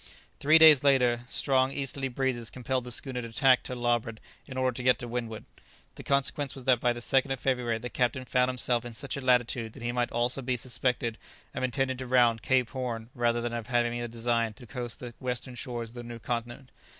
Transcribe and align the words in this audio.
Three 0.39 0.57
days 0.57 0.83
later 0.83 1.27
strong 1.29 1.71
easterly 1.71 2.07
breezes 2.07 2.49
compelled 2.49 2.85
the 2.85 2.91
schooner 2.91 3.21
to 3.21 3.31
tack 3.31 3.61
to 3.65 3.75
larboard 3.75 4.19
in 4.47 4.57
order 4.57 4.73
to 4.73 4.81
get 4.81 4.97
to 4.97 5.07
windward. 5.07 5.45
The 5.93 6.01
consequence 6.01 6.55
was 6.55 6.63
that 6.63 6.79
by 6.79 6.91
the 6.91 7.01
2nd 7.01 7.29
of 7.33 7.39
February 7.39 7.77
the 7.77 7.87
captain 7.87 8.25
found 8.25 8.49
himself 8.49 8.83
in 8.83 8.93
such 8.93 9.15
a 9.15 9.21
latitude 9.21 9.73
that 9.73 9.83
he 9.83 9.91
might 9.91 10.11
almost 10.11 10.43
be 10.43 10.57
suspected 10.57 11.19
of 11.53 11.61
intending 11.61 11.97
to 11.97 12.07
round 12.07 12.41
Cape 12.41 12.71
Horn 12.71 13.11
rather 13.13 13.41
than 13.41 13.53
of 13.53 13.67
having 13.67 14.01
a 14.01 14.07
design 14.07 14.53
to 14.53 14.65
coast 14.65 15.01
the 15.01 15.13
western 15.19 15.53
shores 15.53 15.89
of 15.89 15.93
the 15.93 16.01
New 16.03 16.17
Continent. 16.17 16.71